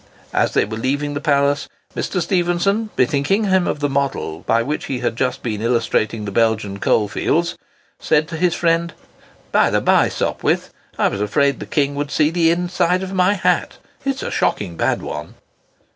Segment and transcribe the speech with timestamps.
[0.33, 2.21] As they were leaving the palace Mr.
[2.23, 6.79] Stephenson, bethinking him of the model by which he had just been illustrating the Belgian
[6.79, 7.55] coal fields,
[7.99, 8.93] said to his friend,
[9.51, 13.35] "By the bye, Sopwith, I was afraid the king would see the inside of my
[13.35, 15.35] hat; it's a shocking bad one!"